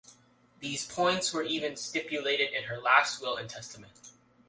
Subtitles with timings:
[0.61, 4.13] These points were even stipulated in her last will and testament.